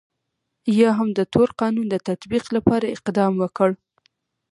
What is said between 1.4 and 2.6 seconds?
قانون د تطبیق